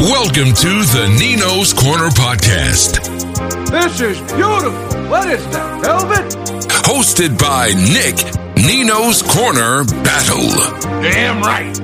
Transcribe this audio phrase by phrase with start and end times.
[0.00, 3.04] Welcome to the Nino's Corner podcast.
[3.70, 4.72] This is beautiful.
[5.10, 6.32] What is that, velvet?
[6.86, 8.16] Hosted by Nick
[8.56, 10.48] Nino's Corner Battle.
[11.02, 11.76] Damn right.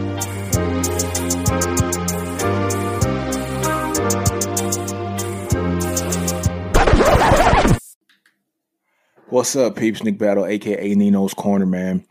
[9.29, 10.03] What's up, peeps?
[10.03, 12.07] Nick Battle, aka Nino's Corner, man.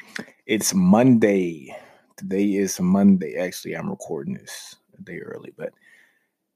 [0.46, 1.76] It's Monday.
[2.16, 3.38] Today is Monday.
[3.38, 5.74] Actually, I'm recording this a day early, but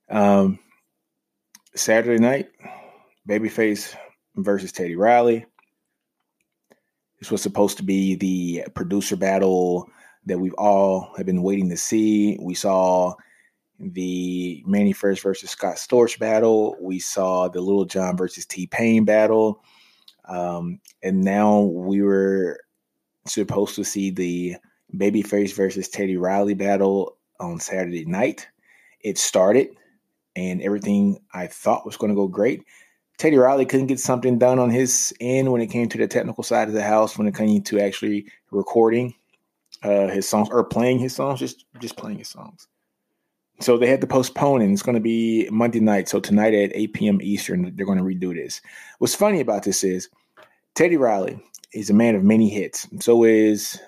[0.09, 0.59] um,
[1.75, 2.49] Saturday night,
[3.27, 3.95] Babyface
[4.35, 5.45] versus Teddy Riley.
[7.19, 9.89] This was supposed to be the producer battle
[10.25, 12.37] that we've all have been waiting to see.
[12.41, 13.13] We saw
[13.79, 16.75] the Mannie Fresh versus Scott Storch battle.
[16.81, 19.63] We saw the Lil Jon versus T-Pain battle.
[20.27, 22.59] Um, and now we were
[23.25, 24.57] supposed to see the
[24.95, 28.47] Babyface versus Teddy Riley battle on Saturday night.
[29.01, 29.69] It started,
[30.39, 32.63] and everything I thought was going to go great.
[33.17, 36.43] Teddy Riley couldn't get something done on his end when it came to the technical
[36.43, 39.13] side of the house, when it came to actually recording
[39.83, 42.67] uh, his songs or playing his songs, just just playing his songs.
[43.59, 46.07] So they had to postpone, and it's going to be Monday night.
[46.07, 47.21] So tonight at 8 p.m.
[47.21, 48.61] Eastern, they're going to redo this.
[48.99, 50.07] What's funny about this is
[50.75, 51.41] Teddy Riley
[51.73, 52.87] is a man of many hits.
[53.01, 53.79] So is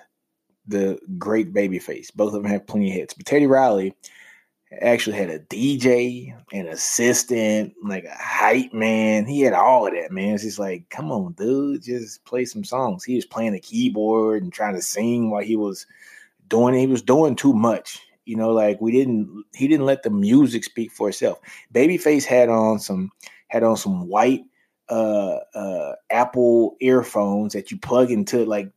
[0.66, 2.14] the great Babyface.
[2.14, 3.14] Both of them have plenty of hits.
[3.14, 3.96] But Teddy Riley
[4.80, 9.26] actually had a DJ, an assistant, like a hype man.
[9.26, 10.34] He had all of that, man.
[10.34, 13.04] It's just like, come on, dude, just play some songs.
[13.04, 15.86] He was playing the keyboard and trying to sing while he was
[16.48, 18.00] doing He was doing too much.
[18.24, 21.40] You know, like we didn't he didn't let the music speak for itself.
[21.74, 23.10] Babyface had on some
[23.48, 24.44] had on some white
[24.88, 28.70] uh uh Apple earphones that you plug into like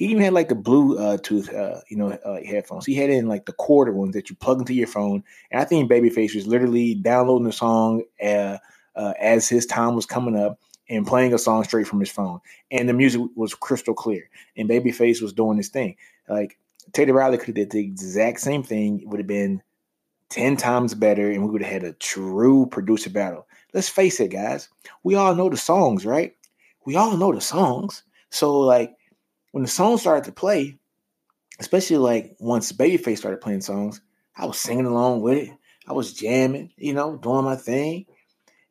[0.00, 2.86] he even had like the blue uh tooth uh you know uh, headphones.
[2.86, 5.22] He had in like the quarter ones that you plug into your phone.
[5.50, 8.56] And I think Babyface was literally downloading the song uh,
[8.96, 12.40] uh, as his time was coming up and playing a song straight from his phone.
[12.70, 14.30] And the music was crystal clear.
[14.56, 15.96] And Babyface was doing his thing.
[16.30, 16.58] Like
[16.94, 19.00] Teddy Riley could have did the exact same thing.
[19.00, 19.62] It would have been
[20.30, 23.46] 10 times better and we would have had a true producer battle.
[23.74, 24.70] Let's face it, guys.
[25.02, 26.34] We all know the songs, right?
[26.86, 28.02] We all know the songs.
[28.30, 28.94] So like
[29.52, 30.78] when the song started to play,
[31.58, 34.00] especially like once Babyface started playing songs,
[34.36, 35.50] I was singing along with it.
[35.86, 38.06] I was jamming, you know, doing my thing.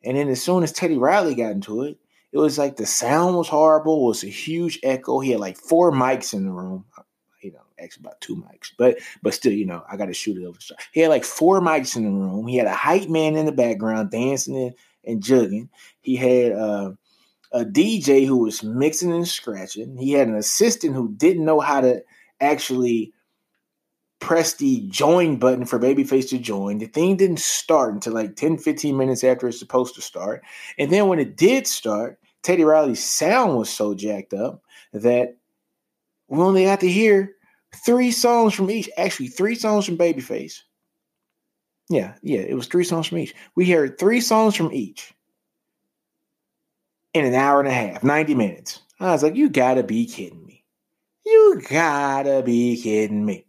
[0.02, 1.98] And then as soon as Teddy Riley got into it,
[2.32, 4.04] it was like the sound was horrible.
[4.04, 5.20] It was a huge echo.
[5.20, 6.84] He had like four mics in the room
[7.42, 10.38] You know, actually about two mics, but but still, you know, I got to shoot
[10.38, 10.58] it over.
[10.92, 12.46] He had like four mics in the room.
[12.46, 14.74] He had a hype man in the background dancing and,
[15.04, 15.68] and jugging.
[16.00, 16.92] He had uh,
[17.52, 19.96] a DJ who was mixing and scratching.
[19.96, 22.02] He had an assistant who didn't know how to
[22.40, 23.12] actually
[24.20, 26.78] press the join button for Babyface to join.
[26.78, 30.42] The thing didn't start until like 10, 15 minutes after it's supposed to start.
[30.78, 34.62] And then when it did start, Teddy Riley's sound was so jacked up
[34.92, 35.36] that
[36.28, 37.32] we only got to hear
[37.84, 38.88] three songs from each.
[38.96, 40.60] Actually, three songs from Babyface.
[41.88, 43.34] Yeah, yeah, it was three songs from each.
[43.56, 45.12] We heard three songs from each
[47.14, 48.80] in an hour and a half, 90 minutes.
[49.00, 50.64] I was like, you gotta be kidding me.
[51.24, 53.46] You gotta be kidding me.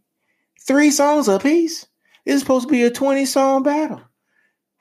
[0.61, 1.88] Three songs a piece?
[2.25, 4.01] It's supposed to be a 20 song battle.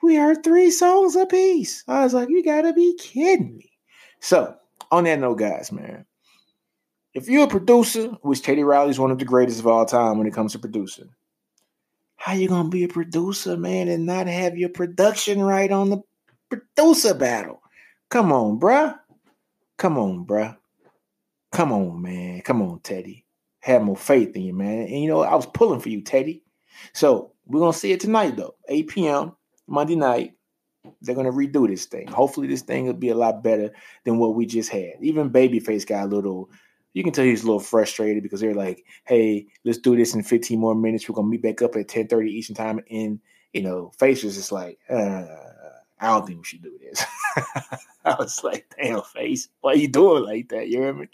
[0.02, 1.84] We heard three songs a piece.
[1.88, 3.72] I was like, you gotta be kidding me.
[4.20, 4.54] So,
[4.90, 6.06] on that note, guys, man,
[7.14, 10.26] if you're a producer, which Teddy Riley's one of the greatest of all time when
[10.26, 11.10] it comes to producing,
[12.16, 15.98] how you gonna be a producer, man, and not have your production right on the
[16.50, 17.62] producer battle?
[18.10, 18.98] Come on, bruh.
[19.78, 20.56] Come on, bruh.
[21.52, 22.42] Come on, man.
[22.42, 23.26] Come on, Teddy.
[23.60, 24.82] Have more faith in you, man.
[24.82, 26.42] And you know, I was pulling for you, Teddy.
[26.92, 28.54] So we're gonna see it tonight, though.
[28.68, 29.36] 8 p.m.
[29.66, 30.32] Monday night.
[31.02, 32.08] They're gonna redo this thing.
[32.08, 33.70] Hopefully, this thing will be a lot better
[34.04, 34.94] than what we just had.
[35.00, 36.50] Even Babyface got a little
[36.94, 40.22] you can tell he's a little frustrated because they're like, "Hey, let's do this in
[40.22, 41.08] 15 more minutes.
[41.08, 43.20] We're gonna meet back up at 10:30 Eastern time." And
[43.52, 45.26] you know, Face was just like, uh,
[46.00, 47.04] "I don't think we should do this."
[48.04, 51.08] I was like, "Damn, Face, why are you doing like that?" You hear me?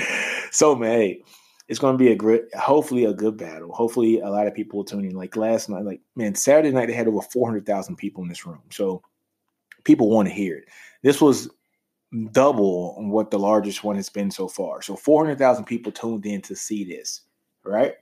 [0.50, 1.24] so, man, hey,
[1.68, 3.72] it's gonna be a great, hopefully a good battle.
[3.72, 5.14] Hopefully, a lot of people will tune in.
[5.14, 8.62] Like last night, like man, Saturday night they had over 400,000 people in this room,
[8.70, 9.02] so
[9.84, 10.68] people want to hear it.
[11.02, 11.48] This was
[12.32, 14.82] double what the largest one has been so far.
[14.82, 17.22] So 400,000 people tuned in to see this,
[17.64, 17.94] right?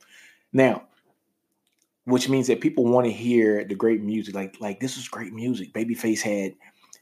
[0.52, 0.82] Now,
[2.10, 4.34] which means that people want to hear the great music.
[4.34, 5.72] Like, like this was great music.
[5.72, 6.54] Babyface had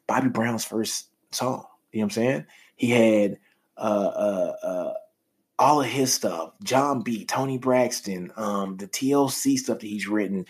[0.06, 1.66] Bobby Brown's first song.
[1.92, 2.46] You know what I'm saying?
[2.76, 3.38] He had
[3.76, 4.94] uh, uh, uh,
[5.58, 10.46] all of his stuff, Jon B, Toni Braxton, um, the TLC stuff that he's written,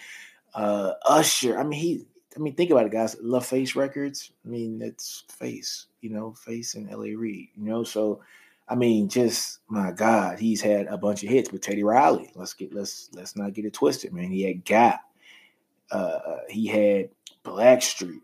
[0.54, 1.58] uh, Usher.
[1.58, 2.04] I mean, he.
[2.36, 3.16] I mean, think about it, guys.
[3.16, 4.30] LaFace Records.
[4.44, 7.14] I mean, it's Face, you know, Face and L.A.
[7.14, 7.82] Reid, you know.
[7.82, 8.20] So,
[8.68, 12.30] I mean, just my God, he's had a bunch of hits with Teddy Riley.
[12.34, 14.30] Let's get let's let's not get it twisted, man.
[14.30, 15.00] He had Gap.
[15.90, 16.18] Uh,
[16.48, 17.10] he had
[17.44, 18.20] Blackstreet.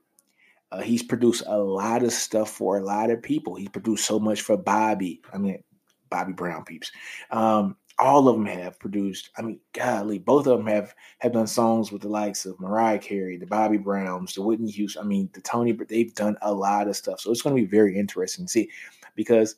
[0.70, 3.55] Uh, he's produced a lot of stuff for a lot of people.
[3.55, 5.23] He produced so much for Bobby.
[5.32, 5.62] I mean,
[6.11, 6.90] Bobby Brown peeps.
[7.31, 9.31] Um, all of them have produced.
[9.38, 12.99] I mean, golly, both of them have have done songs with the likes of Mariah
[12.99, 15.02] Carey, the Bobby Browns, the Whitney Houston.
[15.02, 15.73] I mean, the Toni.
[15.73, 17.20] But they've done a lot of stuff.
[17.20, 18.70] So it's going to be very interesting to see
[19.14, 19.56] because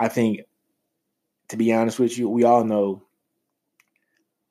[0.00, 0.40] I think,
[1.48, 3.02] to be honest with you, we all know.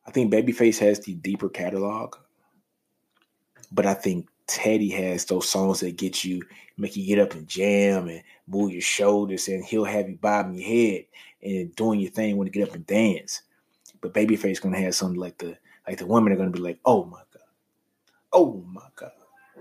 [0.06, 2.16] I think Babyface has the deeper catalog,
[3.72, 6.44] but I think Teddy has those songs that get you,
[6.78, 10.56] make you get up and jam and move your shoulders, and he'll have you bobbing
[10.56, 11.06] your head
[11.42, 13.42] and doing your thing when you get up and dance.
[14.02, 15.58] But Babyface gonna have something like the
[15.88, 17.44] like the women are gonna be like, oh my god,
[18.34, 19.12] oh my god.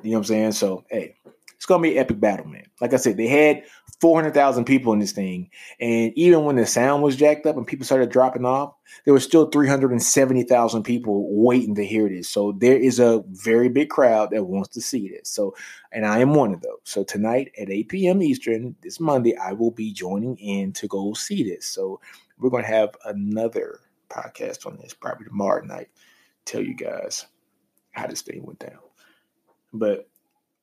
[0.02, 0.52] You know what I'm saying?
[0.52, 1.16] So hey,
[1.54, 2.66] it's gonna be epic battle, man.
[2.80, 3.64] Like I said, they had
[4.00, 5.50] 400,000 people in this thing,
[5.80, 8.74] and even when the sound was jacked up and people started dropping off,
[9.04, 12.30] there was still 370,000 people waiting to hear this.
[12.30, 15.28] So there is a very big crowd that wants to see this.
[15.28, 15.54] So,
[15.90, 16.78] and I am one of those.
[16.84, 18.22] So tonight at 8 p.m.
[18.22, 21.66] Eastern, this Monday, I will be joining in to go see this.
[21.66, 22.00] So
[22.38, 25.88] we're gonna have another podcast on this probably tomorrow night.
[26.44, 27.26] Tell you guys
[27.90, 28.78] how this thing went down.
[29.72, 30.08] But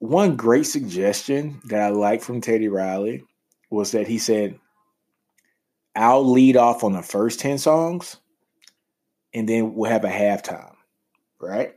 [0.09, 3.23] one great suggestion that I like from Teddy Riley
[3.69, 4.59] was that he said,
[5.95, 8.17] I'll lead off on the first 10 songs
[9.33, 10.75] and then we'll have a halftime,
[11.39, 11.75] right?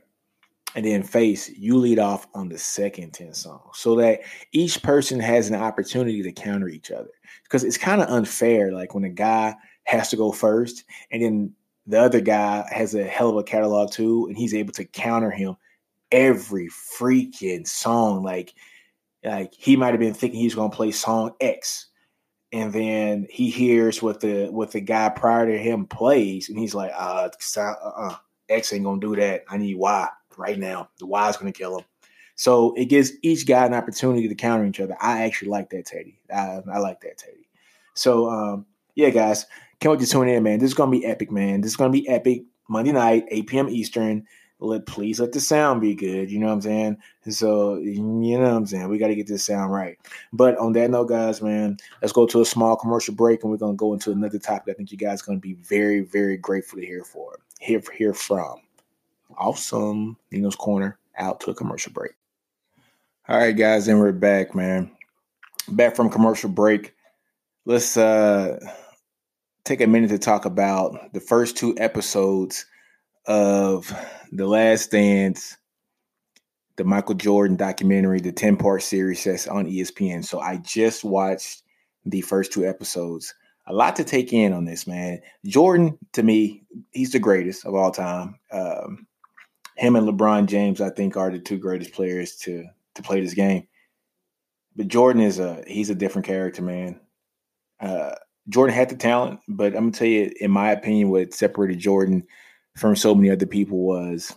[0.75, 4.21] And then face, you lead off on the second 10 songs so that
[4.51, 7.09] each person has an opportunity to counter each other.
[7.43, 11.53] Because it's kind of unfair, like when a guy has to go first and then
[11.87, 15.31] the other guy has a hell of a catalog too, and he's able to counter
[15.31, 15.55] him
[16.11, 18.23] every freaking song.
[18.23, 18.53] Like,
[19.23, 21.87] like he might have been thinking he's gonna play song X,
[22.51, 26.73] and then he hears what the what the guy prior to him plays, and he's
[26.73, 28.15] like, uh, uh,
[28.49, 29.43] X ain't gonna do that.
[29.49, 30.07] I need Y
[30.37, 30.89] right now.
[30.99, 31.85] The Y is gonna kill him.
[32.35, 34.95] So it gives each guy an opportunity to counter each other.
[35.01, 36.21] I actually like that, Teddy.
[36.33, 37.49] I, I like that, Teddy.
[37.95, 38.65] So um,
[38.95, 39.45] yeah, guys,
[39.79, 40.59] can't wait to tune in, man.
[40.59, 41.61] This is gonna be epic, man.
[41.61, 42.43] This is gonna be epic.
[42.69, 43.69] Monday night, 8 p.m.
[43.69, 44.25] Eastern
[44.59, 46.29] let please let the sound be good.
[46.29, 46.97] You know what I'm saying?
[47.29, 48.89] so you know what I'm saying.
[48.89, 49.97] We got to get this sound right.
[50.33, 53.57] But on that note, guys, man, let's go to a small commercial break, and we're
[53.57, 54.73] gonna go into another topic.
[54.73, 58.13] I think you guys are gonna be very, very grateful to hear for, hear hear
[58.13, 58.61] from.
[59.37, 60.97] Awesome, Nino's Corner.
[61.17, 62.11] Out to a commercial break.
[63.27, 64.91] All right, guys, and we're back, man.
[65.69, 66.95] Back from commercial break.
[67.65, 68.59] Let's uh
[69.63, 72.65] take a minute to talk about the first two episodes
[73.25, 73.93] of
[74.31, 75.57] The Last Dance,
[76.75, 80.23] the Michael Jordan documentary, the 10 part series that's on ESPN.
[80.23, 81.63] So I just watched
[82.05, 83.33] the first two episodes.
[83.67, 85.19] A lot to take in on this, man.
[85.45, 88.39] Jordan, to me, he's the greatest of all time.
[88.51, 89.05] Um,
[89.75, 93.33] him and LeBron James, I think, are the two greatest players to to play this
[93.33, 93.67] game.
[94.75, 96.99] But Jordan is a he's a different character, man.
[97.79, 98.15] Uh,
[98.49, 102.25] Jordan had the talent, but I'm gonna tell you, in my opinion, what separated Jordan
[102.75, 104.33] from so many other people was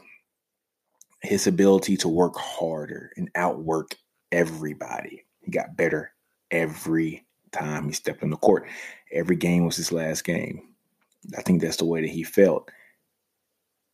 [1.23, 3.95] his ability to work harder and outwork
[4.31, 5.25] everybody.
[5.41, 6.13] He got better
[6.51, 8.67] every time he stepped on the court.
[9.13, 10.75] Every game was his last game.
[11.37, 12.71] I think that's the way that he felt.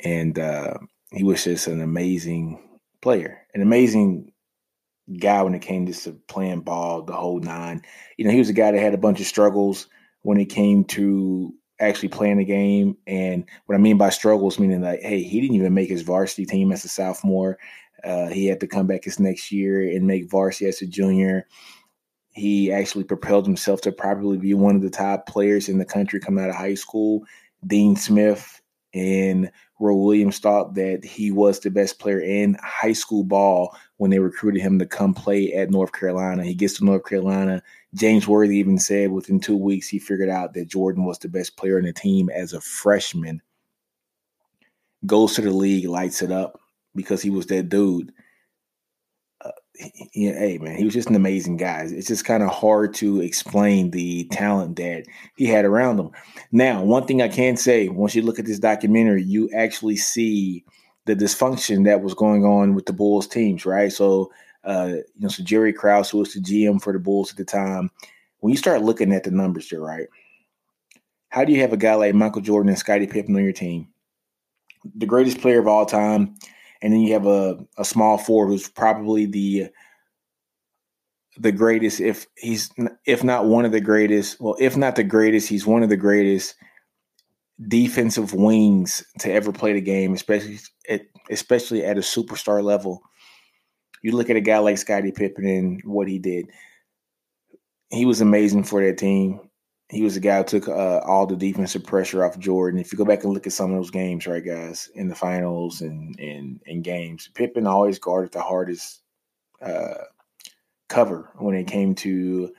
[0.01, 0.75] And uh,
[1.13, 2.63] he was just an amazing
[3.03, 4.33] player, an amazing
[5.21, 7.83] guy when it came to playing ball, the whole nine.
[8.17, 9.89] You know, he was a guy that had a bunch of struggles
[10.23, 12.97] when it came to actually playing the game.
[13.07, 16.47] And what I mean by struggles, meaning like, hey, he didn't even make his varsity
[16.47, 17.59] team as a sophomore.
[18.05, 21.47] Uh, he had to come back his next year and make varsity as a junior.
[22.33, 26.21] He actually propelled himself to probably be one of the top players in the country
[26.21, 27.25] coming out of high school.
[27.67, 28.61] Dean Smith
[28.95, 34.11] and Roy Williams thought that he was the best player in high school ball when
[34.11, 36.45] they recruited him to come play at North Carolina.
[36.45, 37.63] He gets to North Carolina.
[37.95, 41.57] James Worthy even said within two weeks he figured out that Jordan was the best
[41.57, 43.43] player in the team as a freshman.
[45.07, 46.61] Goes to the league, lights it up
[46.95, 48.13] because he was that dude.
[49.79, 51.87] He, hey man, he was just an amazing guy.
[51.89, 55.05] It's just kind of hard to explain the talent that
[55.37, 56.11] he had around him.
[56.51, 60.65] Now, one thing I can say, once you look at this documentary, you actually see
[61.07, 63.93] the dysfunction that was going on with the Bulls teams, right?
[63.93, 64.33] So,
[64.65, 67.45] uh, you know, so Jerry Krause, who was the GM for the Bulls at the
[67.45, 67.91] time,
[68.41, 70.07] when you start looking at the numbers you're right?
[71.31, 73.89] How do you have a guy like Michael Jordan and Scottie Pippen on your team?
[74.97, 76.37] The greatest player of all time,
[76.83, 79.69] and then you have a, a small forward who's probably the
[81.39, 82.71] the greatest if he's
[83.07, 85.97] if not one of the greatest well if not the greatest he's one of the
[85.97, 86.57] greatest
[87.69, 90.59] defensive wings to ever play the game especially
[90.89, 93.03] at, especially at a superstar level.
[94.03, 96.47] You look at a guy like Scottie Pippen and what he did.
[97.91, 99.41] He was amazing for that team
[99.91, 102.79] he was the guy who took uh, all the defensive pressure off Jordan.
[102.79, 105.15] If you go back and look at some of those games, right, guys, in the
[105.15, 109.03] finals and and, and games, Pippen always guarded the hardest
[109.63, 110.05] uh,
[110.89, 112.53] cover when it came to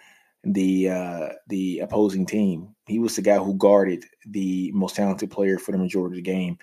[0.44, 2.76] the uh, the opposing team.
[2.88, 6.32] He was the guy who guarded the most talented player for the majority of the
[6.32, 6.58] game.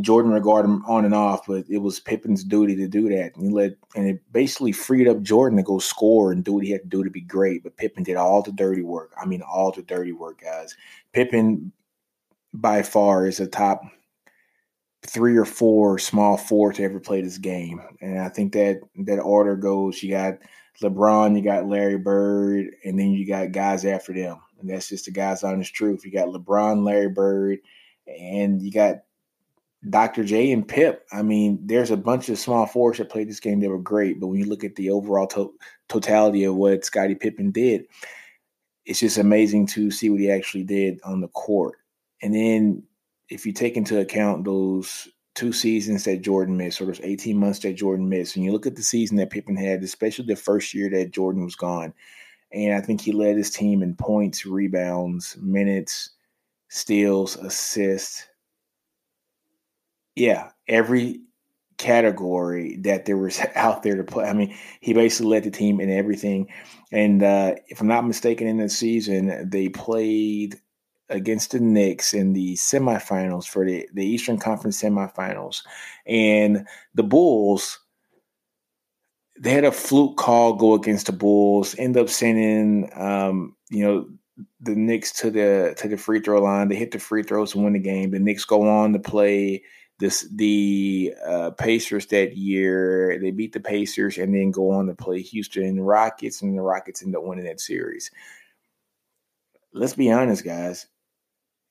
[0.00, 3.36] Jordan guard him on and off, but it was Pippen's duty to do that.
[3.36, 6.64] And he let and it basically freed up Jordan to go score and do what
[6.64, 7.62] he had to do to be great.
[7.62, 9.12] But Pippen did all the dirty work.
[9.20, 10.74] I mean, all the dirty work, guys.
[11.12, 11.72] Pippen
[12.54, 13.82] by far is a top
[15.04, 17.82] three or four small four to ever play this game.
[18.00, 20.38] And I think that that order goes you got
[20.80, 24.38] LeBron, you got Larry Bird, and then you got guys after them.
[24.60, 26.04] And that's just the guys honest truth.
[26.04, 27.58] You got LeBron, Larry Bird,
[28.06, 29.02] and you got
[29.88, 30.24] Dr.
[30.24, 31.06] J and Pip.
[31.12, 34.20] I mean, there's a bunch of small forwards that played this game that were great,
[34.20, 35.54] but when you look at the overall to-
[35.88, 37.86] totality of what Scottie Pippen did,
[38.84, 41.78] it's just amazing to see what he actually did on the court.
[42.22, 42.84] And then
[43.28, 47.60] if you take into account those two seasons that Jordan missed, or those 18 months
[47.60, 50.74] that Jordan missed, and you look at the season that Pippen had, especially the first
[50.74, 51.92] year that Jordan was gone,
[52.52, 56.10] and I think he led his team in points, rebounds, minutes,
[56.68, 58.28] steals, assists.
[60.14, 61.20] Yeah, every
[61.78, 64.26] category that there was out there to play.
[64.26, 66.48] I mean, he basically led the team in everything.
[66.90, 70.60] And uh, if I'm not mistaken, in the season, they played
[71.08, 75.62] against the Knicks in the semifinals for the, the Eastern Conference semifinals.
[76.06, 77.78] And the Bulls,
[79.38, 84.08] they had a fluke call go against the Bulls, end up sending um, you know,
[84.60, 86.68] the Knicks to the to the free throw line.
[86.68, 88.10] They hit the free throws and win the game.
[88.10, 89.62] The Knicks go on to play
[90.02, 93.18] this the uh, Pacers that year.
[93.20, 97.02] They beat the Pacers and then go on to play Houston Rockets, and the Rockets
[97.02, 98.10] end up winning that series.
[99.72, 100.86] Let's be honest, guys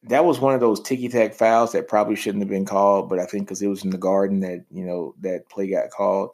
[0.04, 3.20] that was one of those ticky tack fouls that probably shouldn't have been called, but
[3.20, 6.32] I think because it was in the garden that you know that play got called.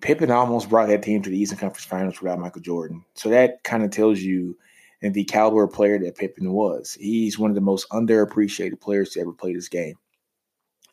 [0.00, 3.04] Pippen almost brought that team to the Eastern Conference Finals without Michael Jordan.
[3.14, 4.56] So that kind of tells you
[5.02, 6.96] and the caliber player that Pippen was.
[7.00, 9.96] He's one of the most underappreciated players to ever play this game.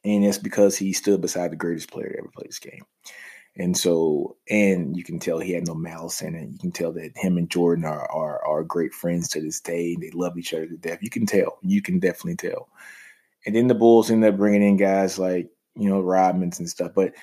[0.05, 2.83] And that's because he stood beside the greatest player to ever play this game.
[3.57, 6.49] And so, and you can tell he had no malice in it.
[6.51, 9.95] You can tell that him and Jordan are are, are great friends to this day.
[9.95, 10.99] They love each other to death.
[11.01, 11.57] You can tell.
[11.61, 12.69] You can definitely tell.
[13.45, 16.91] And then the Bulls end up bringing in guys like you know Rodmans and stuff.
[16.93, 17.13] But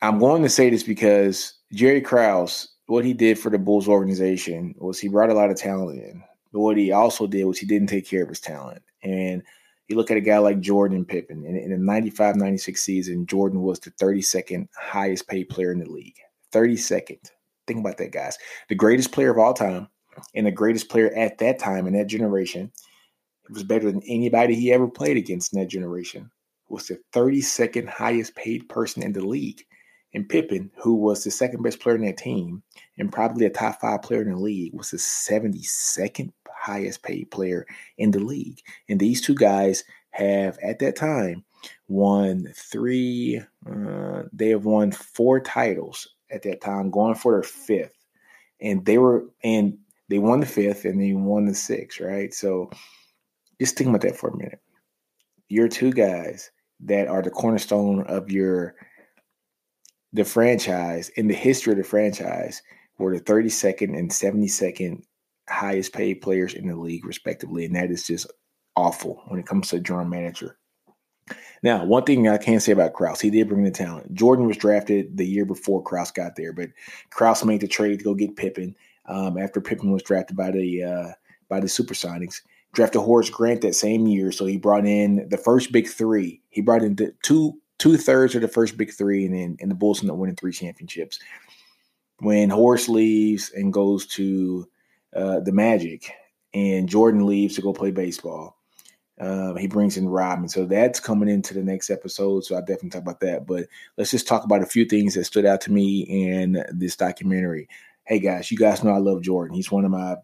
[0.00, 4.74] I'm going to say this because Jerry Krause, what he did for the Bulls organization
[4.78, 6.22] was he brought a lot of talent in.
[6.52, 8.82] But what he also did was he didn't take care of his talent.
[9.02, 9.42] And
[9.88, 11.44] you look at a guy like Jordan Pippen.
[11.44, 15.90] In, in the 95 96 season, Jordan was the 32nd highest paid player in the
[15.90, 16.16] league.
[16.52, 17.30] 32nd.
[17.66, 18.38] Think about that, guys.
[18.68, 19.88] The greatest player of all time
[20.34, 22.70] and the greatest player at that time in that generation.
[23.48, 26.30] It was better than anybody he ever played against in that generation.
[26.68, 29.62] Was the 32nd highest paid person in the league.
[30.14, 32.62] And Pippen, who was the second best player in that team
[32.96, 37.66] and probably a top five player in the league, was the 72nd highest paid player
[37.98, 38.60] in the league.
[38.88, 41.44] And these two guys have, at that time,
[41.88, 48.06] won three, uh, they have won four titles at that time, going for their fifth.
[48.60, 49.78] And they were, and
[50.08, 52.32] they won the fifth and they won the sixth, right?
[52.32, 52.70] So
[53.60, 54.60] just think about that for a minute.
[55.48, 58.74] You're two guys that are the cornerstone of your
[60.14, 62.62] the franchise in the history of the franchise
[62.98, 65.02] were the 32nd and 72nd
[65.48, 67.64] highest paid players in the league, respectively.
[67.66, 68.30] And that is just
[68.76, 70.56] awful when it comes to a general manager.
[71.62, 74.14] Now, one thing I can say about Krause, he did bring the talent.
[74.14, 76.70] Jordan was drafted the year before Krause got there, but
[77.10, 80.84] Krause made the trade to go get Pippen um, after Pippen was drafted by the
[80.84, 81.12] uh,
[81.48, 82.42] by the Supersonics.
[82.72, 86.42] Drafted Horace Grant that same year, so he brought in the first big three.
[86.50, 89.70] He brought in the two two thirds of the first big three, and then and
[89.70, 91.18] the Bulls ended up winning three championships.
[92.18, 94.68] When Horace leaves and goes to
[95.14, 96.10] uh, the Magic,
[96.52, 98.56] and Jordan leaves to go play baseball.
[99.20, 102.44] Uh, he brings in Rodman, so that's coming into the next episode.
[102.44, 103.46] So I'll definitely talk about that.
[103.46, 103.66] But
[103.96, 107.68] let's just talk about a few things that stood out to me in this documentary.
[108.06, 109.54] Hey guys, you guys know I love Jordan.
[109.54, 110.16] He's one of my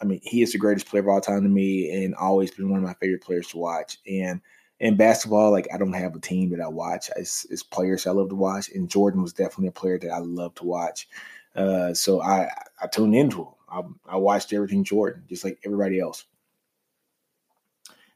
[0.00, 2.70] I mean, he is the greatest player of all time to me, and always been
[2.70, 3.98] one of my favorite players to watch.
[4.06, 4.40] And
[4.80, 7.10] in basketball, like I don't have a team that I watch.
[7.16, 10.18] It's, it's players I love to watch, and Jordan was definitely a player that I
[10.18, 11.08] love to watch.
[11.54, 12.48] Uh, so I
[12.80, 13.48] I tuned into him.
[13.68, 13.82] I,
[14.14, 16.24] I watched everything Jordan, just like everybody else.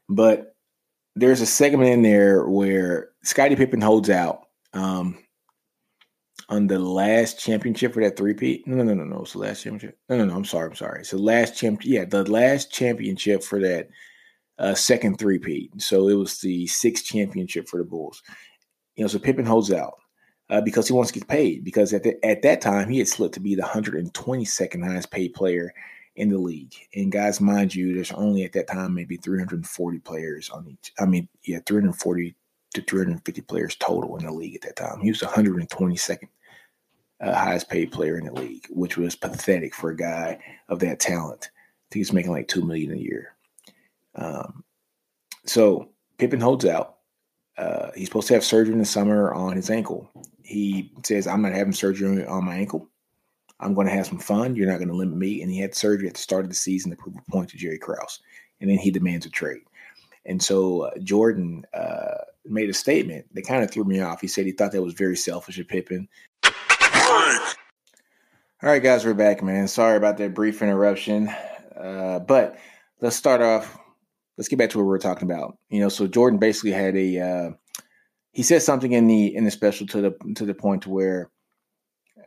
[0.09, 0.55] But
[1.15, 5.17] there's a segment in there where Scottie Pippen holds out um,
[6.49, 8.67] on the last championship for that three-peat.
[8.67, 9.21] No, no, no, no, no.
[9.21, 9.97] It's the last championship.
[10.09, 10.35] No, no, no.
[10.35, 10.69] I'm sorry.
[10.69, 10.99] I'm sorry.
[11.01, 11.81] It's the last champ.
[11.83, 13.89] Yeah, the last championship for that
[14.57, 15.81] uh, second three-peat.
[15.81, 18.21] So it was the sixth championship for the Bulls.
[18.95, 19.95] You know, so Pippen holds out
[20.49, 21.63] uh, because he wants to get paid.
[21.63, 25.33] Because at the, at that time, he had slipped to be the 122nd highest paid
[25.33, 25.73] player
[26.15, 26.73] in the league.
[26.93, 30.93] And guys, mind you, there's only at that time maybe 340 players on each.
[30.99, 32.35] I mean, yeah, 340
[32.75, 35.01] to 350 players total in the league at that time.
[35.01, 36.27] He was 122nd
[37.21, 40.99] uh, highest paid player in the league, which was pathetic for a guy of that
[40.99, 41.49] talent.
[41.53, 43.34] I think he's making like two million a year.
[44.15, 44.63] Um,
[45.45, 46.97] so Pippen holds out.
[47.57, 50.09] Uh, he's supposed to have surgery in the summer on his ankle.
[50.43, 52.89] He says, "I'm not having surgery on my ankle.
[53.59, 54.55] I'm going to have some fun.
[54.55, 56.55] You're not going to limit me." And he had surgery at the start of the
[56.55, 58.19] season to prove a point to Jerry Krause,
[58.59, 59.61] and then he demands a trade.
[60.25, 64.21] And so uh, Jordan uh, made a statement that kind of threw me off.
[64.21, 66.09] He said he thought that was very selfish of Pippen.
[68.63, 69.67] All right, guys, we're back, man.
[69.67, 71.29] Sorry about that brief interruption,
[71.79, 72.57] uh, but
[72.99, 73.77] let's start off.
[74.37, 75.57] Let's get back to what we are talking about.
[75.69, 77.49] You know, so Jordan basically had a uh,
[78.31, 81.31] he said something in the in the special to the to the point where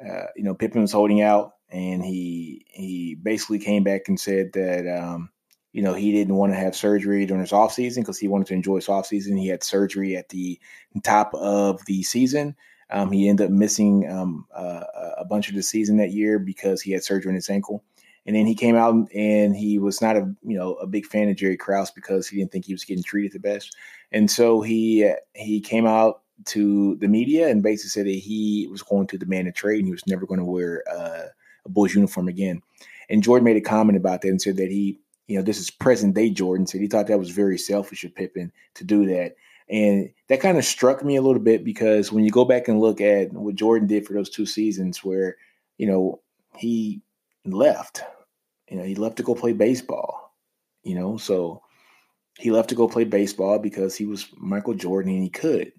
[0.01, 4.53] uh, you know Pippen was holding out, and he he basically came back and said
[4.55, 5.31] that um,
[5.73, 8.47] you know he didn't want to have surgery during his off season because he wanted
[8.49, 9.37] to enjoy his off season.
[9.37, 10.59] He had surgery at the
[11.03, 12.57] top of the season
[12.91, 14.85] um, he ended up missing um, uh,
[15.19, 17.85] a bunch of the season that year because he had surgery on his ankle.
[18.29, 21.31] And then he came out and he was not a you know a big fan
[21.31, 23.75] of Jerry Krause because he didn't think he was getting treated the best.
[24.13, 28.83] And so he he came out to the media and basically said that he was
[28.83, 31.23] going to demand a trade and he was never going to wear uh,
[31.65, 32.61] a Bulls uniform again.
[33.09, 35.71] And Jordan made a comment about that and said that he, you know, this is
[35.71, 39.37] present day Jordan said he thought that was very selfish of Pippen to do that
[39.71, 42.81] and that kind of struck me a little bit because when you go back and
[42.81, 45.37] look at what Jordan did for those two seasons where,
[45.77, 46.21] you know,
[46.57, 47.03] he
[47.45, 48.03] left,
[48.71, 50.35] you know, he left to go play baseball,
[50.83, 51.63] you know, so
[52.39, 55.73] he left to go play baseball because he was Michael Jordan and he could.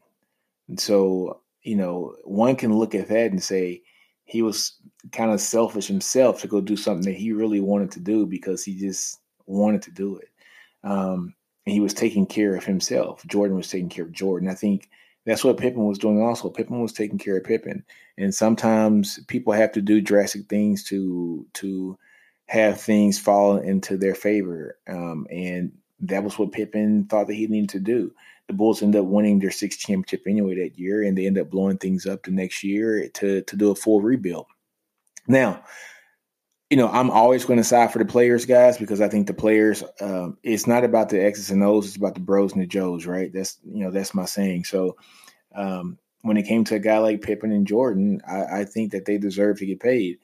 [0.67, 3.81] And so, you know, one can look at that and say
[4.25, 4.73] he was
[5.11, 8.63] kind of selfish himself to go do something that he really wanted to do because
[8.63, 10.29] he just wanted to do it.
[10.83, 11.33] Um,
[11.65, 13.25] and he was taking care of himself.
[13.25, 14.49] Jordan was taking care of Jordan.
[14.49, 14.89] I think
[15.25, 16.49] that's what Pippen was doing also.
[16.49, 17.83] Pippen was taking care of Pippen.
[18.17, 21.97] And sometimes people have to do drastic things to to
[22.49, 24.75] have things fall into their favor.
[24.87, 28.11] Um, and that was what Pippen thought that he needed to do.
[28.47, 31.51] The Bulls ended up winning their sixth championship anyway that year, and they ended up
[31.51, 34.47] blowing things up the next year to to do a full rebuild.
[35.27, 35.63] Now,
[36.71, 39.33] you know, I'm always going to side for the players, guys, because I think the
[39.35, 42.67] players, um, it's not about the X's and O's, it's about the bros and the
[42.67, 43.31] Joes, right?
[43.31, 44.63] That's, you know, that's my saying.
[44.63, 44.95] So
[45.53, 49.05] um, when it came to a guy like Pippen and Jordan, I, I think that
[49.05, 50.17] they deserve to get paid.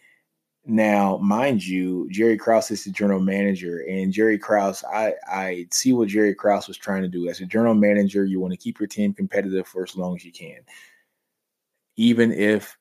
[0.68, 5.94] Now, mind you, Jerry Krause is the general manager, and Jerry Krause, I, I see
[5.94, 7.30] what Jerry Krause was trying to do.
[7.30, 10.26] As a general manager, you want to keep your team competitive for as long as
[10.26, 10.58] you can,
[11.98, 12.78] even if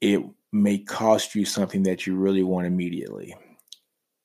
[0.00, 3.34] it may cost you something that you really want immediately.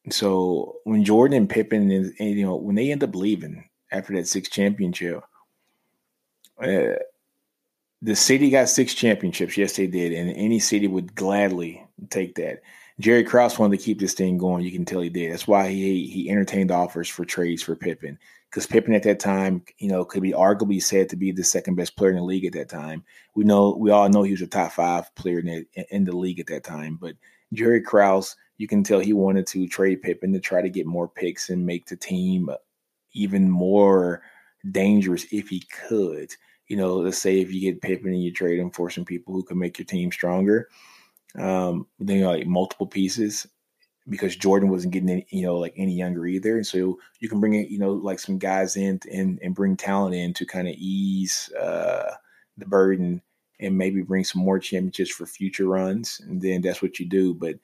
[0.10, 4.16] So when Jordan and Pippen, and, and you know, when they end up leaving after
[4.16, 5.24] that six championship,
[6.58, 6.94] uh,
[8.02, 9.58] the city got six championships.
[9.58, 12.62] Yes, they did, and any city would gladly take that.
[13.00, 14.64] Jerry Krause wanted to keep this thing going.
[14.64, 15.32] You can tell he did.
[15.32, 18.18] That's why he he entertained offers for trades for Pippen
[18.52, 21.76] because Pippen at that time, you know, could be arguably said to be the second
[21.76, 23.04] best player in the league at that time.
[23.34, 26.16] We know we all know he was a top five player in the, in the
[26.16, 26.98] league at that time.
[27.00, 27.16] But
[27.54, 31.08] Jerry Krause, you can tell he wanted to trade Pippen to try to get more
[31.08, 32.50] picks and make the team
[33.14, 34.22] even more
[34.70, 36.32] dangerous if he could.
[36.68, 39.34] You know, let's say if you get Pippen and you trade him for some people
[39.34, 40.68] who can make your team stronger,
[41.38, 43.48] um, then you know, like multiple pieces
[44.10, 46.58] because Jordan wasn't getting any, you know like any younger either.
[46.58, 49.78] And so you can bring it, you know, like some guys in and and bring
[49.78, 52.12] talent in to kind of ease uh,
[52.58, 53.22] the burden
[53.60, 56.20] and maybe bring some more championships for future runs.
[56.26, 57.34] And then that's what you do.
[57.34, 57.56] But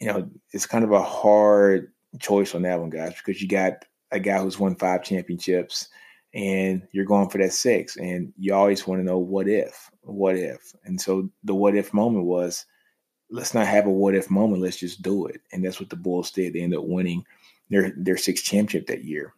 [0.00, 3.84] you know, it's kind of a hard choice on that one, guys, because you got
[4.10, 5.88] a guy who's won five championships
[6.34, 10.36] and you're going for that six and you always want to know what if what
[10.36, 12.66] if and so the what if moment was
[13.30, 14.62] let's not have a what if moment.
[14.62, 15.40] Let's just do it.
[15.52, 16.52] And that's what the Bulls did.
[16.52, 17.24] They ended up winning
[17.70, 19.34] their their sixth championship that year.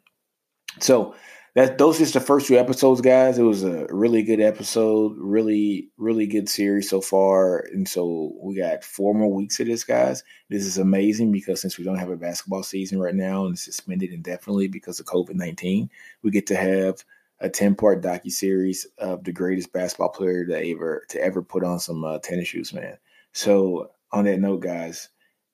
[0.79, 1.14] So
[1.55, 3.38] that those just the first two episodes, guys.
[3.38, 7.64] It was a really good episode, really, really good series so far.
[7.72, 10.22] And so we got four more weeks of this, guys.
[10.48, 13.64] This is amazing because since we don't have a basketball season right now and it's
[13.64, 15.90] suspended indefinitely because of COVID nineteen,
[16.22, 17.05] we get to have
[17.40, 21.64] a 10 part docu series of the greatest basketball player to ever to ever put
[21.64, 22.98] on some uh, tennis shoes, man.
[23.33, 25.09] So on that note, guys,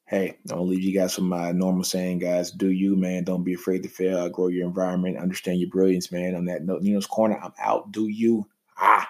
[0.06, 2.50] hey, don't leave you guys with my normal saying, guys.
[2.50, 3.24] Do you, man?
[3.24, 4.28] Don't be afraid to fail.
[4.28, 5.18] Grow your environment.
[5.18, 6.34] Understand your brilliance, man.
[6.34, 7.38] On that note, Nino's corner.
[7.42, 7.92] I'm out.
[7.92, 8.46] Do you?
[8.78, 9.08] Ah.